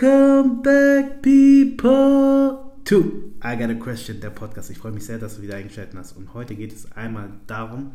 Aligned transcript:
Welcome 0.00 0.62
back, 0.62 1.20
people, 1.20 2.72
to 2.84 3.34
I 3.44 3.54
Got 3.54 3.68
a 3.68 3.74
Question, 3.74 4.18
der 4.18 4.30
Podcast. 4.30 4.70
Ich 4.70 4.78
freue 4.78 4.92
mich 4.92 5.04
sehr, 5.04 5.18
dass 5.18 5.36
du 5.36 5.42
wieder 5.42 5.56
eingeschaltet 5.56 5.94
hast. 5.94 6.16
Und 6.16 6.32
heute 6.32 6.54
geht 6.54 6.72
es 6.72 6.90
einmal 6.92 7.28
darum, 7.46 7.92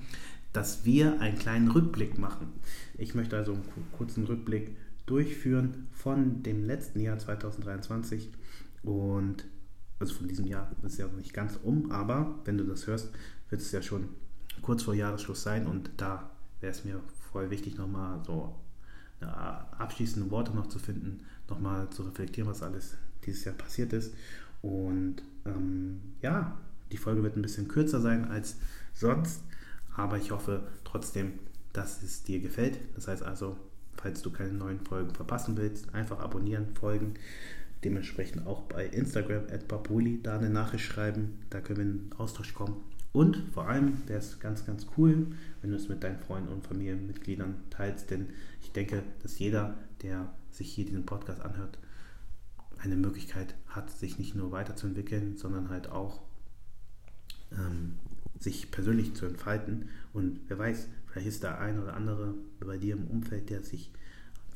dass 0.54 0.86
wir 0.86 1.20
einen 1.20 1.40
kleinen 1.40 1.68
Rückblick 1.72 2.20
machen. 2.20 2.54
Ich 3.00 3.16
möchte 3.16 3.36
also 3.36 3.54
einen 3.54 3.88
kurzen 3.98 4.26
Rückblick 4.26 4.78
durchführen 5.08 5.88
von 5.94 6.44
dem 6.44 6.64
letzten 6.64 7.00
Jahr 7.00 7.18
2023 7.18 8.30
und 8.84 9.46
also 10.00 10.14
von 10.14 10.28
diesem 10.28 10.46
Jahr 10.46 10.70
das 10.84 10.94
ist 10.94 11.00
ja 11.00 11.08
noch 11.08 11.18
nicht 11.18 11.34
ganz 11.34 11.58
um, 11.64 11.92
aber 11.92 12.40
wenn 12.46 12.60
du 12.60 12.66
das 12.66 12.86
hörst, 12.86 13.10
wird 13.50 13.62
es 13.62 13.72
ja 13.72 13.82
schon 13.82 14.10
kurz 14.62 14.84
vor 14.84 14.94
Jahresschluss 14.94 15.42
sein 15.42 15.66
und 15.66 15.90
da 15.98 16.30
wäre 16.60 16.72
es 16.72 16.86
mir 16.86 17.00
voll 17.32 17.50
wichtig, 17.50 17.78
nochmal 17.80 18.22
so 18.28 18.54
abschließende 19.22 20.30
Worte 20.32 20.54
noch 20.54 20.68
zu 20.68 20.80
finden, 20.80 21.22
nochmal 21.50 21.90
zu 21.90 22.04
reflektieren, 22.04 22.50
was 22.50 22.62
alles 22.62 22.96
dieses 23.26 23.46
Jahr 23.46 23.56
passiert 23.56 23.94
ist. 23.94 24.14
Und 24.62 25.18
ähm, 25.46 26.02
ja, 26.22 26.58
die 26.92 26.98
Folge 26.98 27.24
wird 27.24 27.36
ein 27.36 27.42
bisschen 27.42 27.68
kürzer 27.68 28.02
sein 28.02 28.26
als 28.26 28.58
sonst, 28.94 29.42
aber 29.96 30.18
ich 30.18 30.32
hoffe 30.32 30.68
trotzdem, 30.84 31.34
dass 31.74 32.02
es 32.04 32.24
dir 32.24 32.40
gefällt. 32.40 32.80
Das 32.96 33.08
heißt 33.08 33.24
also, 33.24 33.58
falls 33.96 34.22
du 34.22 34.32
keine 34.32 34.54
neuen 34.54 34.80
Folgen 34.80 35.14
verpassen 35.14 35.58
willst, 35.58 35.94
einfach 35.94 36.20
abonnieren, 36.20 36.68
folgen. 36.76 37.16
Dementsprechend 37.84 38.48
auch 38.48 38.62
bei 38.64 38.86
Instagram 38.86 39.44
at 39.52 39.68
Papuli 39.68 40.20
da 40.22 40.38
eine 40.38 40.50
Nachricht 40.50 40.86
schreiben. 40.86 41.40
Da 41.50 41.62
können 41.62 41.78
wir 41.78 41.86
in 41.86 42.10
Austausch 42.18 42.54
kommen. 42.54 42.78
Und 43.16 43.38
vor 43.54 43.70
allem 43.70 44.06
wäre 44.10 44.20
es 44.20 44.42
ganz, 44.42 44.66
ganz 44.66 44.88
cool, 44.98 45.28
wenn 45.62 45.70
du 45.70 45.78
es 45.78 45.88
mit 45.88 46.04
deinen 46.04 46.20
Freunden 46.20 46.50
und 46.50 46.68
Familienmitgliedern 46.68 47.56
teilst, 47.70 48.12
denn 48.12 48.28
ich 48.62 48.74
denke, 48.74 49.04
dass 49.24 49.40
jeder, 49.40 49.78
der 50.02 50.34
sich 50.52 50.74
hier 50.74 50.84
diesen 50.84 51.06
Podcast 51.06 51.40
anhört, 51.40 51.80
eine 52.78 52.98
Möglichkeit 52.98 53.56
hat, 53.68 53.90
sich 53.90 54.20
nicht 54.20 54.36
nur 54.36 54.52
weiterzuentwickeln, 54.52 55.38
sondern 55.38 55.70
halt 55.70 55.90
auch 55.90 56.24
ähm, 57.54 57.94
sich 58.38 58.70
persönlich 58.70 59.14
zu 59.14 59.26
entfalten. 59.28 59.88
Und 60.12 60.42
wer 60.50 60.60
weiß, 60.60 60.90
vielleicht 61.08 61.28
ist 61.28 61.46
da 61.46 61.58
ein 61.58 61.80
oder 61.80 61.94
andere 61.94 62.34
bei 62.60 62.78
dir 62.78 62.96
im 62.96 63.08
Umfeld, 63.08 63.50
der 63.50 63.64
sich 63.64 63.94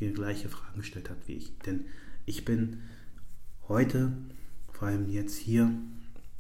die 0.01 0.11
gleiche 0.11 0.49
Fragen 0.49 0.79
gestellt 0.79 1.09
hat 1.09 1.29
wie 1.29 1.35
ich. 1.35 1.57
Denn 1.59 1.85
ich 2.25 2.43
bin 2.43 2.81
heute, 3.69 4.11
vor 4.73 4.89
allem 4.89 5.07
jetzt 5.07 5.37
hier, 5.37 5.71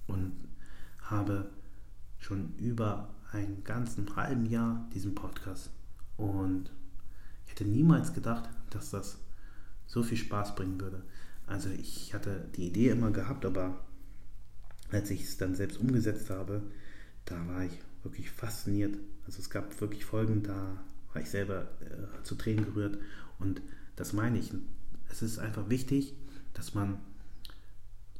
und 0.07 0.33
habe 0.99 1.49
schon 2.19 2.55
über 2.57 3.09
einen 3.31 3.63
ganzen 3.63 4.15
halben 4.15 4.45
Jahr 4.45 4.87
diesen 4.93 5.15
Podcast. 5.15 5.71
Und 6.17 6.71
ich 7.45 7.51
hätte 7.51 7.65
niemals 7.65 8.13
gedacht, 8.13 8.49
dass 8.69 8.91
das 8.91 9.17
so 9.87 10.03
viel 10.03 10.17
Spaß 10.17 10.55
bringen 10.55 10.79
würde. 10.79 11.03
Also 11.47 11.69
ich 11.69 12.13
hatte 12.13 12.47
die 12.55 12.67
Idee 12.67 12.89
immer 12.89 13.11
gehabt, 13.11 13.45
aber 13.45 13.83
als 14.91 15.09
ich 15.09 15.23
es 15.23 15.37
dann 15.37 15.55
selbst 15.55 15.79
umgesetzt 15.79 16.29
habe, 16.29 16.61
da 17.25 17.47
war 17.47 17.63
ich 17.63 17.79
wirklich 18.03 18.29
fasziniert. 18.29 18.97
Also 19.25 19.39
es 19.39 19.49
gab 19.49 19.79
wirklich 19.81 20.05
Folgen, 20.05 20.43
da 20.43 20.77
war 21.13 21.21
ich 21.21 21.29
selber 21.29 21.67
äh, 21.81 22.23
zu 22.23 22.35
Tränen 22.35 22.65
gerührt. 22.65 22.97
Und 23.39 23.61
das 23.95 24.13
meine 24.13 24.37
ich. 24.39 24.53
Es 25.09 25.21
ist 25.21 25.39
einfach 25.39 25.69
wichtig, 25.69 26.15
dass 26.53 26.75
man 26.75 26.99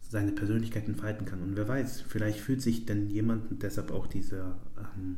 seine 0.10 0.32
Persönlichkeit 0.32 0.88
entfalten 0.88 1.26
kann. 1.26 1.42
Und 1.42 1.56
wer 1.56 1.68
weiß, 1.68 2.02
vielleicht 2.02 2.40
fühlt 2.40 2.62
sich 2.62 2.86
denn 2.86 3.10
jemand, 3.10 3.62
deshalb 3.62 3.92
auch 3.92 4.08
dieser 4.08 4.58
ähm, 4.78 5.18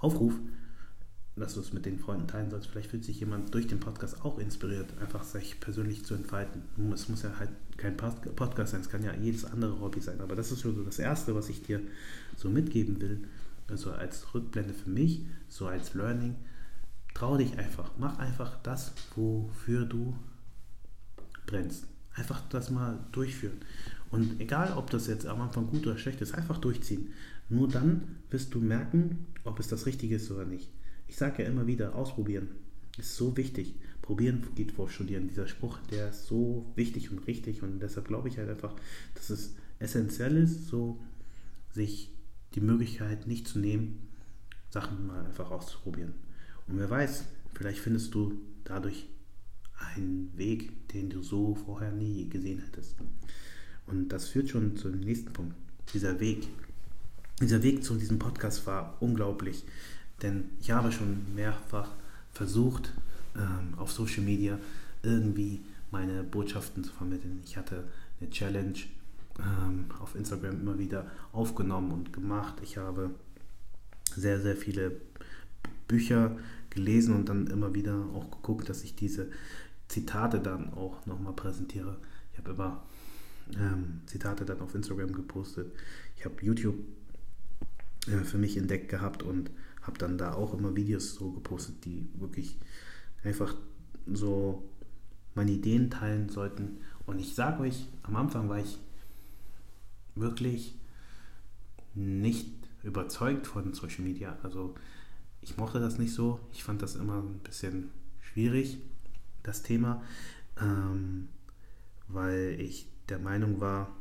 Aufruf, 0.00 0.34
dass 1.36 1.54
du 1.54 1.60
es 1.60 1.72
mit 1.72 1.86
den 1.86 1.98
Freunden 1.98 2.26
teilen 2.26 2.50
sollst, 2.50 2.66
vielleicht 2.66 2.90
fühlt 2.90 3.04
sich 3.04 3.20
jemand 3.20 3.54
durch 3.54 3.68
den 3.68 3.78
Podcast 3.78 4.24
auch 4.24 4.38
inspiriert, 4.38 4.86
einfach 5.00 5.22
sich 5.22 5.60
persönlich 5.60 6.04
zu 6.04 6.14
entfalten. 6.14 6.62
Es 6.92 7.08
muss 7.08 7.22
ja 7.22 7.38
halt 7.38 7.50
kein 7.76 7.96
Podcast 7.96 8.72
sein, 8.72 8.80
es 8.80 8.88
kann 8.88 9.04
ja 9.04 9.14
jedes 9.14 9.44
andere 9.44 9.78
Hobby 9.80 10.00
sein. 10.00 10.20
Aber 10.20 10.34
das 10.34 10.50
ist 10.50 10.60
so 10.60 10.72
das 10.72 10.98
Erste, 10.98 11.34
was 11.36 11.48
ich 11.48 11.62
dir 11.62 11.80
so 12.36 12.48
mitgeben 12.50 13.00
will. 13.00 13.28
Also 13.68 13.92
als 13.92 14.34
Rückblende 14.34 14.74
für 14.74 14.90
mich, 14.90 15.26
so 15.48 15.66
als 15.66 15.94
Learning. 15.94 16.34
Trau 17.14 17.36
dich 17.36 17.56
einfach, 17.56 17.92
mach 17.98 18.18
einfach 18.18 18.60
das, 18.62 18.92
wofür 19.14 19.84
du 19.84 20.16
brennst. 21.46 21.86
Einfach 22.16 22.42
das 22.48 22.70
mal 22.70 22.98
durchführen. 23.12 23.58
Und 24.10 24.40
egal, 24.40 24.72
ob 24.76 24.90
das 24.90 25.06
jetzt 25.06 25.26
am 25.26 25.40
Anfang 25.40 25.68
gut 25.68 25.86
oder 25.86 25.98
schlecht 25.98 26.20
ist, 26.20 26.34
einfach 26.34 26.58
durchziehen. 26.58 27.12
Nur 27.48 27.68
dann 27.68 28.02
wirst 28.30 28.54
du 28.54 28.58
merken, 28.58 29.26
ob 29.44 29.60
es 29.60 29.68
das 29.68 29.86
Richtige 29.86 30.16
ist 30.16 30.30
oder 30.30 30.44
nicht. 30.44 30.68
Ich 31.06 31.16
sage 31.16 31.42
ja 31.42 31.48
immer 31.48 31.66
wieder, 31.66 31.94
ausprobieren 31.94 32.48
ist 32.98 33.16
so 33.16 33.36
wichtig. 33.36 33.74
Probieren 34.02 34.46
geht 34.54 34.72
vor 34.72 34.88
Studieren. 34.88 35.28
Dieser 35.28 35.46
Spruch, 35.46 35.78
der 35.90 36.10
ist 36.10 36.26
so 36.26 36.72
wichtig 36.76 37.10
und 37.10 37.26
richtig. 37.26 37.62
Und 37.62 37.80
deshalb 37.80 38.08
glaube 38.08 38.28
ich 38.28 38.38
halt 38.38 38.48
einfach, 38.48 38.74
dass 39.14 39.30
es 39.30 39.54
essentiell 39.78 40.36
ist, 40.36 40.68
so 40.68 41.00
sich 41.72 42.10
die 42.54 42.60
Möglichkeit 42.60 43.26
nicht 43.26 43.48
zu 43.48 43.58
nehmen, 43.58 44.08
Sachen 44.70 45.06
mal 45.06 45.24
einfach 45.24 45.50
auszuprobieren. 45.50 46.14
Und 46.68 46.78
wer 46.78 46.88
weiß, 46.88 47.24
vielleicht 47.54 47.80
findest 47.80 48.14
du 48.14 48.40
dadurch 48.64 49.06
ein 49.78 50.30
Weg, 50.36 50.88
den 50.88 51.10
du 51.10 51.22
so 51.22 51.54
vorher 51.54 51.92
nie 51.92 52.28
gesehen 52.28 52.60
hättest. 52.60 52.96
Und 53.86 54.08
das 54.08 54.28
führt 54.28 54.48
schon 54.48 54.76
zum 54.76 54.92
nächsten 55.00 55.32
Punkt. 55.32 55.54
Dieser 55.92 56.18
Weg. 56.20 56.48
Dieser 57.40 57.62
Weg 57.62 57.84
zu 57.84 57.96
diesem 57.96 58.18
Podcast 58.18 58.66
war 58.66 58.96
unglaublich, 59.00 59.64
denn 60.22 60.44
ich 60.60 60.70
habe 60.70 60.90
schon 60.90 61.34
mehrfach 61.34 61.90
versucht, 62.32 62.92
ähm, 63.36 63.78
auf 63.78 63.92
Social 63.92 64.22
Media 64.22 64.58
irgendwie 65.02 65.60
meine 65.90 66.22
Botschaften 66.22 66.82
zu 66.82 66.92
vermitteln. 66.92 67.42
Ich 67.44 67.56
hatte 67.58 67.84
eine 68.20 68.30
Challenge 68.30 68.78
ähm, 69.38 69.84
auf 70.00 70.14
Instagram 70.14 70.60
immer 70.62 70.78
wieder 70.78 71.10
aufgenommen 71.32 71.92
und 71.92 72.12
gemacht. 72.12 72.54
Ich 72.62 72.78
habe 72.78 73.10
sehr, 74.14 74.40
sehr 74.40 74.56
viele 74.56 74.92
Bücher 75.88 76.36
gelesen 76.76 77.16
und 77.16 77.28
dann 77.28 77.48
immer 77.48 77.74
wieder 77.74 78.06
auch 78.14 78.30
geguckt, 78.30 78.68
dass 78.68 78.84
ich 78.84 78.94
diese 78.94 79.30
Zitate 79.88 80.40
dann 80.40 80.72
auch 80.72 81.04
nochmal 81.06 81.32
präsentiere. 81.32 81.98
Ich 82.32 82.38
habe 82.38 82.52
immer 82.52 82.84
ähm, 83.58 84.02
Zitate 84.06 84.44
dann 84.44 84.60
auf 84.60 84.74
Instagram 84.74 85.12
gepostet. 85.12 85.72
Ich 86.16 86.24
habe 86.24 86.34
YouTube 86.40 86.76
äh, 88.06 88.24
für 88.24 88.38
mich 88.38 88.56
entdeckt 88.56 88.88
gehabt 88.88 89.22
und 89.22 89.50
habe 89.82 89.98
dann 89.98 90.18
da 90.18 90.34
auch 90.34 90.54
immer 90.54 90.74
Videos 90.76 91.14
so 91.14 91.30
gepostet, 91.32 91.84
die 91.84 92.08
wirklich 92.14 92.58
einfach 93.22 93.54
so 94.06 94.68
meine 95.34 95.52
Ideen 95.52 95.90
teilen 95.90 96.28
sollten. 96.28 96.78
Und 97.06 97.18
ich 97.18 97.34
sage 97.34 97.62
euch, 97.62 97.88
am 98.02 98.16
Anfang 98.16 98.48
war 98.48 98.58
ich 98.58 98.78
wirklich 100.14 100.74
nicht 101.94 102.52
überzeugt 102.82 103.46
von 103.46 103.74
Social 103.74 104.02
Media. 104.02 104.36
Also 104.42 104.74
ich 105.46 105.56
mochte 105.56 105.78
das 105.78 105.96
nicht 105.96 106.12
so. 106.12 106.40
Ich 106.52 106.64
fand 106.64 106.82
das 106.82 106.96
immer 106.96 107.22
ein 107.22 107.38
bisschen 107.38 107.90
schwierig 108.20 108.78
das 109.44 109.62
Thema, 109.62 110.02
ähm, 110.60 111.28
weil 112.08 112.56
ich 112.58 112.88
der 113.08 113.20
Meinung 113.20 113.60
war, 113.60 113.96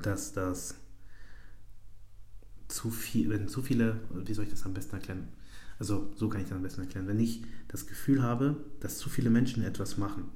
dass 0.00 0.32
das 0.32 0.76
zu 2.68 2.90
viel, 2.90 3.28
wenn 3.28 3.46
zu 3.46 3.60
viele, 3.60 4.00
wie 4.10 4.32
soll 4.32 4.44
ich 4.44 4.50
das 4.50 4.64
am 4.64 4.72
besten 4.72 4.96
erklären? 4.96 5.28
Also 5.78 6.10
so 6.16 6.30
kann 6.30 6.40
ich 6.40 6.48
das 6.48 6.56
am 6.56 6.62
besten 6.62 6.80
erklären. 6.80 7.06
Wenn 7.06 7.20
ich 7.20 7.42
das 7.68 7.86
Gefühl 7.86 8.22
habe, 8.22 8.56
dass 8.80 8.96
zu 8.96 9.10
viele 9.10 9.28
Menschen 9.28 9.62
etwas 9.62 9.98
machen 9.98 10.30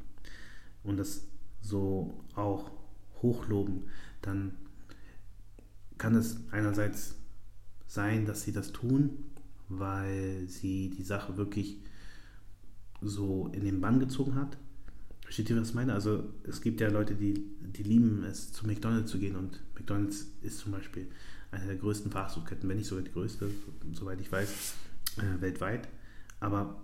und 0.82 0.98
das 0.98 1.22
so 1.62 2.22
auch 2.34 2.70
hochloben, 3.22 3.84
dann 4.20 4.56
kann 5.96 6.14
es 6.16 6.36
einerseits 6.50 7.14
sein, 7.86 8.26
dass 8.26 8.42
sie 8.42 8.52
das 8.52 8.72
tun, 8.72 9.24
weil 9.68 10.46
sie 10.48 10.90
die 10.90 11.02
Sache 11.02 11.36
wirklich 11.36 11.78
so 13.00 13.50
in 13.52 13.64
den 13.64 13.80
Bann 13.80 14.00
gezogen 14.00 14.34
hat. 14.34 14.56
Versteht 15.22 15.50
ihr, 15.50 15.60
was 15.60 15.70
ich 15.70 15.74
meine? 15.74 15.94
Also 15.94 16.24
es 16.44 16.60
gibt 16.60 16.80
ja 16.80 16.88
Leute, 16.88 17.14
die, 17.14 17.34
die 17.60 17.82
lieben 17.82 18.24
es, 18.24 18.52
zu 18.52 18.66
McDonald's 18.66 19.10
zu 19.10 19.18
gehen 19.18 19.36
und 19.36 19.60
McDonald's 19.74 20.26
ist 20.42 20.58
zum 20.58 20.72
Beispiel 20.72 21.08
eine 21.50 21.66
der 21.66 21.76
größten 21.76 22.10
Fastfood-Ketten, 22.10 22.68
wenn 22.68 22.76
nicht 22.76 22.88
sogar 22.88 23.04
die 23.04 23.12
größte, 23.12 23.50
soweit 23.92 24.20
ich 24.20 24.30
weiß, 24.30 24.74
äh, 25.18 25.40
weltweit. 25.40 25.88
Aber 26.40 26.82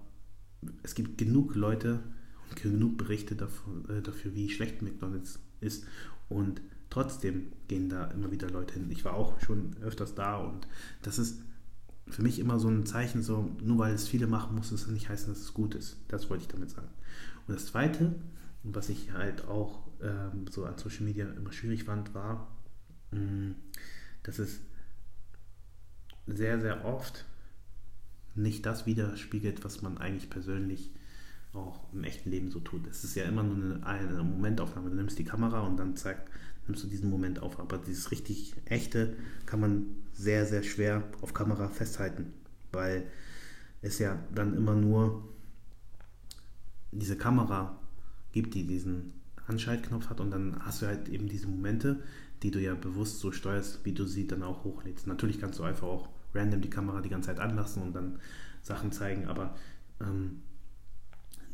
es 0.82 0.94
gibt 0.94 1.19
genug 1.19 1.55
Leute 1.55 2.00
und 2.49 2.62
genug 2.62 2.99
Berichte 2.99 3.35
dafür, 3.35 3.88
äh, 3.88 4.03
dafür, 4.03 4.35
wie 4.35 4.49
schlecht 4.49 4.82
McDonald's 4.82 5.38
ist 5.61 5.85
und 6.29 6.62
trotzdem 6.88 7.53
gehen 7.69 7.88
da 7.88 8.06
immer 8.06 8.31
wieder 8.31 8.50
Leute 8.50 8.75
hin. 8.75 8.91
Ich 8.91 9.05
war 9.05 9.15
auch 9.15 9.41
schon 9.41 9.77
öfters 9.82 10.15
da 10.15 10.37
und 10.38 10.67
das 11.03 11.19
ist 11.19 11.43
für 12.11 12.23
mich 12.23 12.39
immer 12.39 12.59
so 12.59 12.69
ein 12.69 12.87
Zeichen, 12.87 13.23
so 13.23 13.51
nur 13.62 13.79
weil 13.79 13.95
es 13.95 14.09
viele 14.09 14.27
machen, 14.27 14.57
muss 14.57 14.73
es 14.73 14.87
nicht 14.87 15.09
heißen, 15.09 15.29
dass 15.29 15.41
es 15.41 15.55
gut 15.55 15.75
ist. 15.75 15.97
Das 16.09 16.29
wollte 16.31 16.43
ich 16.43 16.49
damit 16.49 16.71
sagen. 16.71 16.89
Und 17.47 17.55
das 17.55 17.67
Zweite, 17.67 18.15
was 18.62 18.89
ich 18.89 19.12
halt 19.12 19.47
auch 19.47 19.81
ähm, 20.03 20.47
so 20.51 20.65
an 20.65 20.79
Social 20.79 21.05
Media 21.05 21.27
immer 21.27 21.53
schwierig 21.53 21.85
fand, 21.85 22.15
war, 22.15 22.49
mh, 23.12 23.21
mm, 23.21 23.55
dass 24.23 24.39
es 24.39 24.61
sehr, 26.27 26.61
sehr 26.61 26.85
oft 26.85 27.25
nicht 28.35 28.65
das 28.67 28.87
widerspiegelt, 28.87 29.65
was 29.65 29.83
man 29.83 29.99
eigentlich 29.99 30.31
persönlich 30.31 30.91
auch 31.53 31.93
im 31.93 32.05
echten 32.05 32.31
Leben 32.31 32.51
so 32.51 32.61
tut. 32.61 32.87
Es 32.87 33.03
ist 33.03 33.17
ja 33.17 33.25
immer 33.25 33.43
nur 33.43 33.85
eine, 33.85 34.09
eine 34.09 34.23
Momentaufnahme. 34.23 34.91
Du 34.91 34.97
nimmst 34.97 35.19
die 35.19 35.25
Kamera 35.25 35.61
und 35.61 35.77
dann 35.77 35.97
zack, 35.97 36.31
nimmst 36.70 36.84
du 36.84 36.88
diesen 36.88 37.11
Moment 37.11 37.40
auf. 37.40 37.58
Aber 37.58 37.78
dieses 37.78 38.11
richtig 38.11 38.55
echte 38.64 39.17
kann 39.46 39.61
man 39.61 39.87
sehr, 40.12 40.46
sehr 40.46 40.62
schwer 40.62 41.02
auf 41.20 41.34
Kamera 41.34 41.69
festhalten, 41.69 42.32
weil 42.72 43.05
es 43.82 43.99
ja 43.99 44.19
dann 44.34 44.56
immer 44.56 44.75
nur 44.75 45.28
diese 46.93 47.17
Kamera 47.17 47.78
gibt, 48.32 48.55
die 48.55 48.67
diesen 48.67 49.12
Anschaltknopf 49.46 50.11
hat 50.11 50.20
und 50.20 50.31
dann 50.31 50.64
hast 50.64 50.82
du 50.82 50.87
halt 50.87 51.08
eben 51.08 51.28
diese 51.28 51.49
Momente, 51.49 52.00
die 52.43 52.50
du 52.50 52.61
ja 52.61 52.75
bewusst 52.75 53.20
so 53.20 53.32
steuerst, 53.32 53.84
wie 53.84 53.93
du 53.93 54.05
sie 54.06 54.26
dann 54.26 54.43
auch 54.43 54.64
hochlädst. 54.64 55.06
Natürlich 55.06 55.40
kannst 55.40 55.58
du 55.58 55.64
einfach 55.64 55.88
auch 55.88 56.08
random 56.34 56.61
die 56.61 56.70
Kamera 56.70 57.00
die 57.00 57.08
ganze 57.08 57.28
Zeit 57.28 57.40
anlassen 57.40 57.82
und 57.82 57.94
dann 57.94 58.20
Sachen 58.62 58.93
zeigen, 58.93 59.26
aber 59.26 59.56
ähm, 60.00 60.43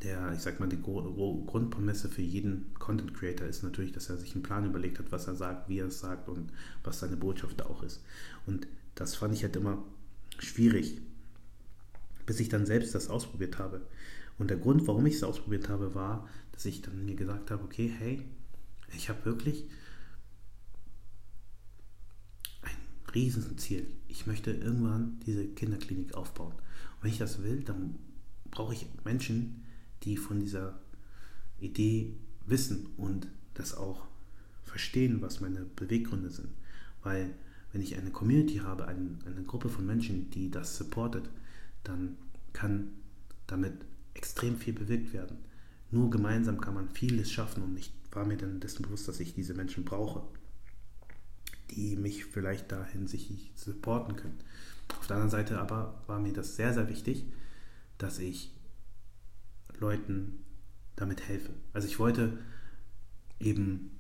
der, 0.07 0.33
ich 0.33 0.41
sag 0.41 0.61
mal, 0.61 0.69
die 0.69 0.81
Grundprämisse 0.81 2.09
für 2.09 2.23
jeden 2.23 2.73
Content 2.75 3.13
Creator 3.13 3.49
ist 3.49 3.65
natürlich, 3.65 3.91
dass 3.91 4.09
er 4.09 4.17
sich 4.17 4.35
einen 4.35 4.45
Plan 4.45 4.65
überlegt 4.65 5.01
hat, 5.01 5.11
was 5.11 5.27
er 5.27 5.35
sagt, 5.35 5.69
wie 5.69 5.81
er 5.81 5.89
es 5.89 5.99
sagt 5.99 6.29
und 6.29 6.53
was 6.85 7.01
seine 7.01 7.17
Botschaft 7.17 7.61
auch 7.63 7.83
ist. 7.83 8.05
Und 8.47 8.69
das 8.95 9.17
fand 9.17 9.35
ich 9.35 9.43
halt 9.43 9.57
immer 9.57 9.83
schwierig, 10.39 11.01
bis 12.25 12.39
ich 12.39 12.49
dann 12.49 12.67
selbst 12.67 12.95
das 12.95 13.09
ausprobiert 13.09 13.59
habe. 13.59 13.83
Und 14.39 14.49
der 14.49 14.59
Grund, 14.59 14.87
warum 14.87 15.07
ich 15.07 15.17
es 15.17 15.25
ausprobiert 15.25 15.69
habe, 15.69 15.97
war, 15.97 16.29
dass 16.53 16.65
ich 16.67 16.83
dann 16.83 17.05
mir 17.05 17.17
gesagt 17.17 17.51
habe, 17.51 17.65
okay, 17.65 17.93
hey, 17.99 18.23
ich 18.95 19.09
habe 19.09 19.25
wirklich 19.25 19.65
ein 22.63 23.13
Riesenziel. 23.13 23.89
Ich 24.07 24.29
möchte 24.29 24.53
irgendwann 24.53 25.19
diese 25.27 25.49
Kinderklinik 25.49 26.15
aufbauen. 26.15 26.53
Und 26.53 27.03
wenn 27.03 27.11
ich 27.11 27.19
das 27.19 27.43
will, 27.43 27.65
dann 27.65 27.97
brauche 28.53 28.73
ich 28.73 28.87
Menschen, 29.05 29.66
die 30.03 30.17
von 30.17 30.41
dieser 30.41 30.79
Idee 31.61 32.15
wissen 32.47 32.87
und 32.97 33.29
das 33.55 33.75
auch 33.75 34.07
verstehen, 34.65 35.23
was 35.23 35.41
meine 35.41 35.61
Beweggründe 35.65 36.31
sind. 36.31 36.51
Weil 37.03 37.35
wenn 37.73 37.83
ich 37.83 37.97
eine 37.97 38.11
Community 38.11 38.57
habe, 38.59 38.87
eine, 38.87 39.19
eine 39.27 39.43
Gruppe 39.45 39.69
von 39.69 39.87
Menschen, 39.87 40.31
die 40.31 40.51
das 40.51 40.77
supportet, 40.77 41.29
dann 41.85 42.17
kann 42.53 42.89
damit 43.47 43.75
extrem 44.15 44.57
viel 44.57 44.73
bewirkt 44.75 45.13
werden. 45.13 45.39
Nur 45.91 46.11
gemeinsam 46.11 46.61
kann 46.61 46.75
man 46.75 46.89
vieles 46.89 47.31
schaffen 47.31 47.63
und 47.63 47.77
ich 47.77 47.93
war 48.11 48.25
mir 48.25 48.37
dann 48.37 48.61
dessen 48.61 48.83
bewusst, 48.83 49.07
dass 49.09 49.21
ich 49.21 49.35
diese 49.35 49.55
Menschen 49.55 49.85
brauche, 49.85 50.23
die 51.71 51.97
mich 51.97 52.25
vielleicht 52.25 52.73
da 52.73 52.85
hinsichtlich 52.85 53.53
supporten 53.55 54.17
können. 54.17 54.39
Auf 54.99 55.07
der 55.07 55.17
anderen 55.17 55.31
Seite 55.31 55.61
aber 55.61 56.03
war 56.07 56.19
mir 56.19 56.33
das 56.33 56.57
sehr, 56.57 56.73
sehr 56.73 56.89
wichtig, 56.89 57.27
dass 57.99 58.19
ich 58.19 58.56
Leuten 59.81 60.45
damit 60.97 61.29
helfe. 61.29 61.53
Also 61.73 61.87
ich 61.89 61.99
wollte 61.99 62.39
eben 63.39 63.91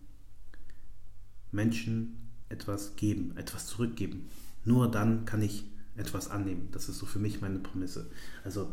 Menschen 1.52 2.30
etwas 2.48 2.96
geben, 2.96 3.36
etwas 3.36 3.66
zurückgeben. 3.66 4.28
Nur 4.64 4.90
dann 4.90 5.24
kann 5.24 5.42
ich 5.42 5.64
etwas 5.96 6.28
annehmen. 6.28 6.68
Das 6.72 6.88
ist 6.88 6.98
so 6.98 7.06
für 7.06 7.18
mich 7.18 7.40
meine 7.40 7.58
Prämisse. 7.58 8.10
Also 8.44 8.72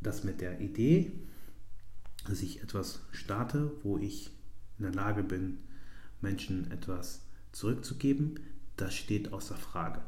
das 0.00 0.24
mit 0.24 0.40
der 0.40 0.60
Idee, 0.60 1.12
dass 2.26 2.42
ich 2.42 2.62
etwas 2.62 3.00
starte, 3.12 3.70
wo 3.82 3.98
ich 3.98 4.30
in 4.78 4.84
der 4.84 4.94
Lage 4.94 5.22
bin, 5.22 5.58
Menschen 6.20 6.70
etwas 6.70 7.22
zurückzugeben, 7.52 8.40
das 8.76 8.94
steht 8.94 9.32
außer 9.32 9.56
Frage. 9.56 10.00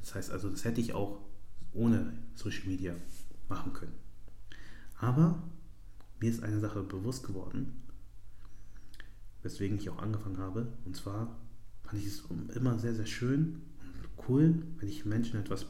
Das 0.00 0.14
heißt 0.14 0.30
also, 0.30 0.50
das 0.50 0.64
hätte 0.64 0.80
ich 0.80 0.92
auch 0.92 1.20
ohne 1.72 2.12
Social 2.34 2.66
Media 2.66 2.94
machen 3.48 3.72
können. 3.72 4.05
Aber 4.98 5.42
mir 6.20 6.30
ist 6.30 6.42
eine 6.42 6.60
Sache 6.60 6.82
bewusst 6.82 7.26
geworden, 7.26 7.82
weswegen 9.42 9.78
ich 9.78 9.90
auch 9.90 9.98
angefangen 9.98 10.38
habe. 10.38 10.72
Und 10.84 10.96
zwar 10.96 11.36
fand 11.84 12.02
ich 12.02 12.06
es 12.06 12.24
immer 12.54 12.78
sehr, 12.78 12.94
sehr 12.94 13.06
schön 13.06 13.62
und 13.80 14.28
cool, 14.28 14.62
wenn 14.78 14.88
ich 14.88 15.04
Menschen 15.04 15.38
etwas 15.38 15.66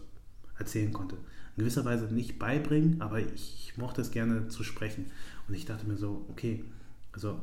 erzählen 0.59 0.93
konnte. 0.93 1.17
In 1.57 1.61
gewisser 1.61 1.85
Weise 1.85 2.07
nicht 2.07 2.39
beibringen, 2.39 3.01
aber 3.01 3.21
ich, 3.21 3.75
mochte 3.77 4.01
es 4.01 4.11
gerne 4.11 4.49
zu 4.49 4.65
sprechen. 4.65 5.07
Und 5.49 5.55
ich 5.55 5.67
dachte 5.67 5.87
mir 5.87 5.97
so, 5.97 6.25
okay, 6.31 6.65
also 7.13 7.43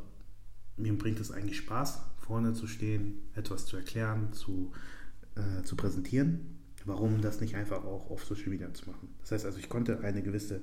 mir 0.78 0.98
bringt 0.98 1.20
es 1.20 1.32
eigentlich 1.32 1.58
Spaß, 1.58 2.02
vorne 2.18 2.54
zu 2.54 2.68
stehen, 2.68 3.20
etwas 3.36 3.66
zu 3.68 3.78
erklären, 3.78 4.34
zu, 4.34 4.72
äh, 5.36 5.64
zu 5.64 5.76
präsentieren. 5.76 6.60
Warum 6.86 7.22
das 7.22 7.40
nicht 7.40 7.56
einfach 7.56 7.84
auch 7.86 8.10
auf 8.10 8.26
Social 8.26 8.50
Media 8.50 8.74
zu 8.74 8.90
machen? 8.90 9.10
Das 9.22 9.32
heißt 9.32 9.46
also, 9.46 9.60
ich 9.60 9.70
konnte 9.70 10.00
eine 10.02 10.22
gewisse 10.22 10.62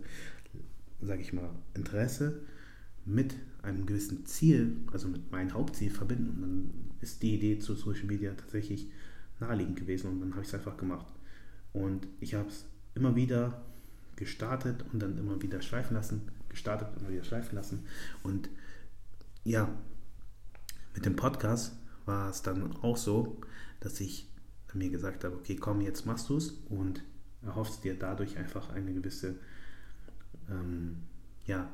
sage 1.02 1.22
ich 1.22 1.32
mal, 1.32 1.50
Interesse 1.74 2.42
mit 3.04 3.34
einem 3.62 3.86
gewissen 3.86 4.26
Ziel, 4.26 4.76
also 4.92 5.08
mit 5.08 5.30
meinem 5.30 5.52
Hauptziel 5.52 5.90
verbinden. 5.90 6.30
Und 6.30 6.40
dann 6.42 6.70
ist 7.00 7.22
die 7.22 7.34
Idee 7.34 7.58
zu 7.58 7.74
Social 7.74 8.06
Media 8.06 8.32
tatsächlich 8.34 8.90
naheliegend 9.38 9.76
gewesen 9.76 10.10
und 10.10 10.20
dann 10.20 10.32
habe 10.32 10.42
ich 10.42 10.48
es 10.48 10.54
einfach 10.54 10.76
gemacht. 10.76 11.06
Und 11.72 12.06
ich 12.20 12.34
habe 12.34 12.48
es 12.48 12.66
immer 12.94 13.16
wieder 13.16 13.62
gestartet 14.16 14.84
und 14.92 15.00
dann 15.00 15.16
immer 15.18 15.40
wieder 15.40 15.62
schleifen 15.62 15.94
lassen, 15.94 16.22
gestartet, 16.48 16.88
immer 16.98 17.10
wieder 17.10 17.24
schleifen 17.24 17.54
lassen. 17.54 17.86
Und 18.22 18.50
ja, 19.44 19.70
mit 20.94 21.06
dem 21.06 21.16
Podcast 21.16 21.74
war 22.04 22.30
es 22.30 22.42
dann 22.42 22.76
auch 22.76 22.96
so, 22.96 23.40
dass 23.80 24.00
ich 24.00 24.28
mir 24.74 24.90
gesagt 24.90 25.24
habe, 25.24 25.36
okay, 25.36 25.56
komm, 25.56 25.80
jetzt 25.80 26.06
machst 26.06 26.28
du 26.28 26.36
es 26.36 26.50
und 26.68 27.02
erhoffst 27.42 27.84
dir 27.84 27.98
dadurch 27.98 28.36
einfach 28.36 28.70
eine 28.70 28.92
gewisse 28.92 29.36
ähm, 30.48 31.02
ja, 31.46 31.68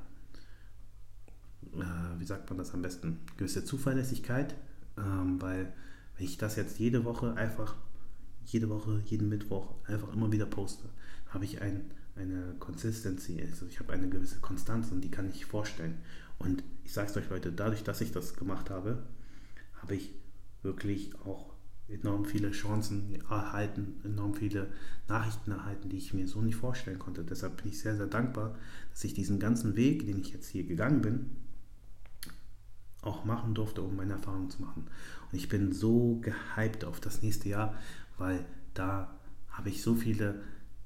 äh, 1.75 2.19
wie 2.20 2.25
sagt 2.25 2.49
man 2.50 2.58
das 2.58 2.73
am 2.75 2.82
besten, 2.82 3.19
gewisse 3.37 3.64
Zuverlässigkeit, 3.64 4.55
ähm, 4.97 5.41
weil 5.41 5.73
wenn 6.17 6.26
ich 6.26 6.38
das 6.38 6.56
jetzt 6.56 6.79
jede 6.79 7.05
Woche 7.05 7.35
einfach, 7.35 7.76
jede 8.44 8.69
Woche, 8.69 9.03
jeden 9.06 9.29
Mittwoch 9.29 9.75
einfach 9.87 10.12
immer 10.12 10.31
wieder 10.32 10.47
poste, 10.47 10.88
habe 11.29 11.44
ich 11.44 11.61
ein, 11.61 11.91
eine 12.14 12.55
Consistency, 12.58 13.43
also 13.43 13.67
ich 13.67 13.81
habe 13.81 13.93
eine 13.93 14.08
gewisse 14.08 14.38
Konstanz 14.38 14.91
und 14.91 15.02
die 15.02 15.11
kann 15.11 15.29
ich 15.29 15.47
vorstellen. 15.47 15.99
Und 16.38 16.62
ich 16.85 16.93
sage 16.93 17.11
es 17.11 17.17
euch 17.17 17.29
Leute, 17.29 17.52
dadurch, 17.52 17.82
dass 17.82 18.00
ich 18.00 18.12
das 18.12 18.35
gemacht 18.35 18.70
habe, 18.70 19.02
habe 19.75 19.94
ich 19.94 20.12
wirklich 20.62 21.14
auch 21.25 21.56
enorm 21.88 22.25
viele 22.25 22.50
Chancen 22.50 23.21
erhalten, 23.29 24.00
enorm 24.05 24.35
viele 24.35 24.69
Nachrichten 25.09 25.53
erhalten, 25.53 25.88
die 25.88 25.99
ich 25.99 26.12
mir 26.15 26.27
so 26.27 26.43
nicht 26.43 26.56
vorstellen 26.56 26.99
konnte. 26.99 27.25
Deshalb 27.25 27.62
bin 27.62 27.71
ich 27.71 27.79
sehr, 27.79 27.97
sehr 27.97 28.06
dankbar, 28.06 28.56
dass 28.91 29.05
ich 29.05 29.15
diesen 29.15 29.38
ganzen 29.38 29.77
Weg, 29.77 30.06
den 30.06 30.19
ich 30.19 30.33
jetzt 30.33 30.49
hier 30.49 30.65
gegangen 30.65 31.00
bin, 31.00 31.31
auch 33.03 33.25
machen 33.25 33.55
durfte, 33.55 33.83
um 33.83 33.97
meine 33.97 34.14
Erfahrungen 34.14 34.50
zu 34.50 34.62
machen. 34.62 34.87
Und 35.31 35.38
ich 35.38 35.49
bin 35.49 35.73
so 35.73 36.21
gehypt 36.21 36.85
auf 36.85 37.00
das 37.00 37.23
nächste 37.23 37.49
Jahr, 37.49 37.75
weil 38.19 38.45
da 38.75 39.16
habe 39.49 39.69
ich 39.69 39.83
so 39.83 39.95
viele 39.95 40.43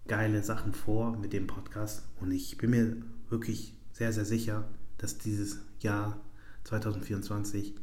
geile 0.06 0.42
Sachen 0.42 0.72
vor 0.72 1.16
mit 1.16 1.32
dem 1.32 1.46
Podcast 1.46 2.02
und 2.20 2.30
ich 2.32 2.58
bin 2.58 2.70
mir 2.70 2.96
wirklich 3.28 3.74
sehr, 3.92 4.12
sehr 4.12 4.24
sicher, 4.24 4.68
dass 4.98 5.18
dieses 5.18 5.60
Jahr 5.80 6.20
2024 6.64 7.74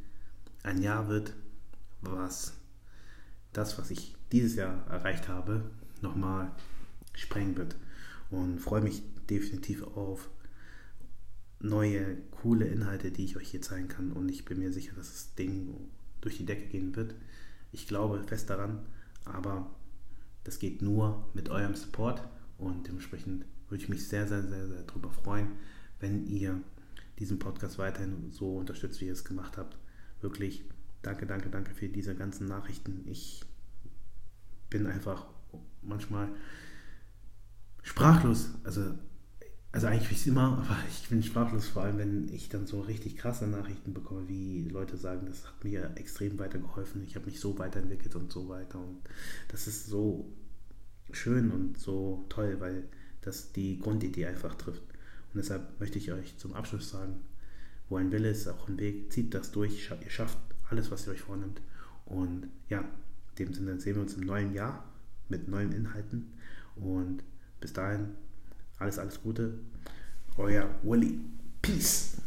ein 0.63 0.81
Jahr 0.81 1.07
wird, 1.07 1.33
was 2.01 2.56
das, 3.57 3.77
was 3.77 3.91
ich 3.91 4.15
dieses 4.31 4.55
Jahr 4.55 4.85
erreicht 4.87 5.27
habe, 5.27 5.69
nochmal 6.01 6.51
sprengen 7.13 7.57
wird. 7.57 7.75
Und 8.29 8.59
freue 8.59 8.81
mich 8.81 9.01
definitiv 9.29 9.83
auf 9.83 10.29
neue, 11.59 12.17
coole 12.31 12.65
Inhalte, 12.65 13.11
die 13.11 13.25
ich 13.25 13.37
euch 13.37 13.49
hier 13.49 13.61
zeigen 13.61 13.87
kann. 13.87 14.11
Und 14.11 14.29
ich 14.29 14.45
bin 14.45 14.59
mir 14.59 14.71
sicher, 14.71 14.93
dass 14.95 15.11
das 15.11 15.35
Ding 15.35 15.89
durch 16.21 16.37
die 16.37 16.45
Decke 16.45 16.67
gehen 16.67 16.95
wird. 16.95 17.15
Ich 17.71 17.87
glaube 17.87 18.23
fest 18.23 18.49
daran, 18.49 18.85
aber 19.25 19.69
das 20.43 20.59
geht 20.59 20.81
nur 20.81 21.27
mit 21.33 21.49
eurem 21.49 21.75
Support 21.75 22.21
und 22.57 22.87
dementsprechend 22.87 23.45
würde 23.69 23.83
ich 23.83 23.89
mich 23.89 24.07
sehr, 24.07 24.27
sehr, 24.27 24.43
sehr, 24.43 24.67
sehr 24.67 24.83
darüber 24.83 25.11
freuen, 25.11 25.49
wenn 25.99 26.25
ihr 26.27 26.61
diesen 27.19 27.39
Podcast 27.39 27.77
weiterhin 27.77 28.31
so 28.31 28.57
unterstützt, 28.57 29.01
wie 29.01 29.07
ihr 29.07 29.13
es 29.13 29.25
gemacht 29.25 29.57
habt. 29.57 29.77
Wirklich 30.21 30.63
danke, 31.07 31.25
danke, 31.25 31.49
danke 31.49 31.73
für 31.73 31.87
diese 31.87 32.15
ganzen 32.15 32.47
Nachrichten. 32.47 33.05
Ich 33.05 33.41
bin 34.69 34.85
einfach 34.87 35.25
manchmal 35.81 36.27
sprachlos. 37.81 38.49
Also, 38.65 38.81
also 39.71 39.87
eigentlich 39.87 40.09
wie 40.09 40.15
es 40.15 40.27
immer, 40.27 40.57
aber 40.65 40.77
ich 40.89 41.07
bin 41.07 41.23
sprachlos, 41.23 41.69
vor 41.69 41.83
allem 41.83 41.97
wenn 41.97 42.29
ich 42.33 42.49
dann 42.49 42.67
so 42.67 42.81
richtig 42.81 43.15
krasse 43.15 43.47
Nachrichten 43.47 43.93
bekomme, 43.93 44.27
wie 44.27 44.67
Leute 44.67 44.97
sagen, 44.97 45.27
das 45.27 45.47
hat 45.47 45.63
mir 45.63 45.91
extrem 45.95 46.37
weitergeholfen, 46.39 47.03
ich 47.03 47.15
habe 47.15 47.25
mich 47.25 47.39
so 47.39 47.57
weiterentwickelt 47.57 48.15
und 48.15 48.29
so 48.29 48.49
weiter. 48.49 48.77
Und 48.77 48.99
das 49.47 49.67
ist 49.67 49.87
so 49.87 50.29
schön 51.11 51.51
und 51.51 51.77
so 51.77 52.25
toll, 52.27 52.57
weil 52.59 52.83
das 53.21 53.53
die 53.53 53.79
Grundidee 53.79 54.25
einfach 54.25 54.55
trifft. 54.55 54.83
Und 55.33 55.37
deshalb 55.37 55.79
möchte 55.79 55.99
ich 55.99 56.11
euch 56.11 56.37
zum 56.37 56.53
Abschluss 56.53 56.89
sagen, 56.89 57.21
wo 57.87 57.95
ein 57.95 58.11
Wille 58.11 58.29
ist, 58.29 58.49
auch 58.49 58.67
ein 58.67 58.77
Weg, 58.77 59.13
zieht 59.13 59.33
das 59.33 59.53
durch, 59.53 59.89
ihr 60.03 60.09
schafft 60.09 60.37
alles, 60.69 60.91
was 60.91 61.07
ihr 61.07 61.13
euch 61.13 61.21
vornimmt. 61.21 61.62
Und 62.05 62.47
ja, 62.69 62.79
in 62.79 63.36
dem 63.38 63.53
Sinne 63.53 63.79
sehen 63.79 63.95
wir 63.95 64.01
uns 64.01 64.13
im 64.13 64.21
neuen 64.21 64.53
Jahr 64.53 64.83
mit 65.29 65.47
neuen 65.47 65.71
Inhalten. 65.71 66.33
Und 66.75 67.24
bis 67.59 67.74
dahin 67.74 68.09
alles, 68.79 69.00
alles 69.00 69.21
Gute. 69.21 69.53
Euer 70.38 70.69
Willi. 70.83 71.19
Peace. 71.62 72.17